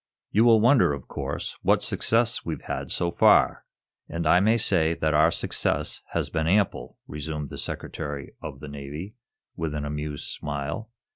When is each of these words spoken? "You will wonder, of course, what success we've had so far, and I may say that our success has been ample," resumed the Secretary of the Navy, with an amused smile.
"You 0.31 0.45
will 0.45 0.59
wonder, 0.59 0.93
of 0.93 1.07
course, 1.07 1.59
what 1.61 1.83
success 1.83 2.43
we've 2.43 2.63
had 2.63 2.89
so 2.89 3.11
far, 3.11 3.65
and 4.09 4.25
I 4.25 4.39
may 4.39 4.57
say 4.57 4.95
that 4.95 5.13
our 5.13 5.29
success 5.29 6.01
has 6.13 6.31
been 6.31 6.47
ample," 6.47 6.97
resumed 7.07 7.49
the 7.51 7.59
Secretary 7.59 8.33
of 8.41 8.61
the 8.61 8.67
Navy, 8.67 9.13
with 9.55 9.75
an 9.75 9.85
amused 9.85 10.25
smile. 10.29 10.89